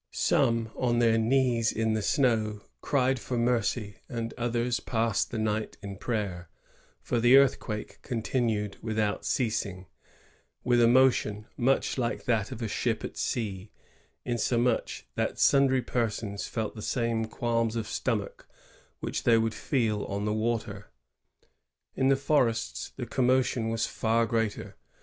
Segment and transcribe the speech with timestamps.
[0.13, 5.77] Some, on their knees in the snow, cried for mercy, and otheis passed the night
[5.83, 6.49] in prayer;
[7.03, 9.85] for the earthquake continued without ceasing,
[10.63, 13.69] with a motion much like that of a ship at sea,
[14.25, 18.47] insomuch that sundry persons felt the same qualms of stomach
[19.01, 20.89] which they would feel on the water.
[21.93, 24.77] In the forests the commotion was far greater.